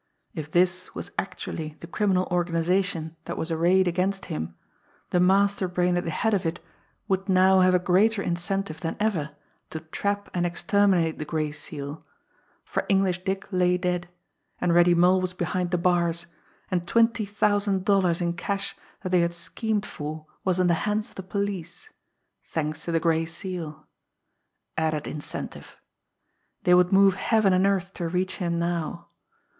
If 0.33 0.49
this 0.49 0.95
was 0.95 1.11
actually 1.19 1.77
the 1.79 1.85
criminal 1.85 2.27
organisation 2.31 3.15
that 3.25 3.37
was 3.37 3.51
arrayed 3.51 3.87
against 3.87 4.25
him, 4.33 4.55
the 5.11 5.19
master 5.19 5.67
brain 5.67 5.95
at 5.95 6.05
the 6.05 6.09
head 6.09 6.33
of 6.33 6.43
it 6.43 6.59
would 7.07 7.29
now 7.29 7.59
have 7.59 7.75
a 7.75 7.77
greater 7.77 8.19
incentive 8.19 8.79
than 8.79 8.97
ever 8.99 9.35
to 9.69 9.79
trap 9.79 10.27
and 10.33 10.43
exterminate 10.43 11.19
the 11.19 11.23
Gray 11.25 11.51
Seal, 11.51 12.03
for 12.65 12.83
English 12.89 13.23
Dick 13.23 13.47
lay 13.51 13.77
dead, 13.77 14.09
and 14.59 14.73
Reddy 14.73 14.95
Mull 14.95 15.21
was 15.21 15.33
behind 15.33 15.69
the 15.69 15.77
bars, 15.77 16.25
and 16.71 16.87
twenty 16.87 17.23
thousand 17.23 17.85
dollars 17.85 18.21
in 18.21 18.33
cash 18.33 18.75
that 19.01 19.09
they 19.09 19.19
had 19.21 19.35
schemed 19.35 19.85
for 19.85 20.25
was 20.43 20.59
in 20.59 20.65
the 20.65 20.73
hands 20.89 21.09
of 21.09 21.15
the 21.15 21.21
police 21.21 21.91
thanks 22.43 22.83
to 22.85 22.91
the 22.91 22.99
Gray 22.99 23.27
Seal! 23.27 23.85
Added 24.79 25.05
incentive! 25.05 25.77
They 26.63 26.73
would 26.73 26.91
move 26.91 27.13
heaven 27.13 27.53
and 27.53 27.67
earth 27.67 27.93
to 27.93 28.07
reach 28.09 28.37
him 28.37 28.57
now! 28.57 29.09